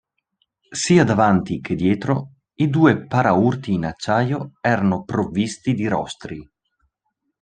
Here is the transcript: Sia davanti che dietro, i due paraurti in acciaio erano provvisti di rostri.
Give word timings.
Sia 0.71 1.03
davanti 1.03 1.59
che 1.61 1.75
dietro, 1.75 2.31
i 2.55 2.69
due 2.71 3.05
paraurti 3.05 3.73
in 3.73 3.85
acciaio 3.85 4.53
erano 4.59 5.03
provvisti 5.03 5.75
di 5.75 5.87
rostri. 5.87 6.43